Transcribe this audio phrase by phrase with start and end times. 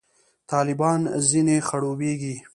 [0.51, 2.35] طالبان ځنې خړوبېږي.